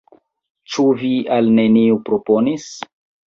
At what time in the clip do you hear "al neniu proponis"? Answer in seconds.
1.37-2.67